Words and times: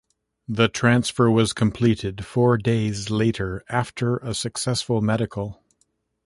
The 0.47 0.67
transfer 0.67 1.29
was 1.29 1.53
completed 1.53 2.25
four 2.25 2.57
days 2.57 3.11
later 3.11 3.63
after 3.69 4.17
a 4.17 4.33
successful 4.33 4.99
medical. 4.99 5.61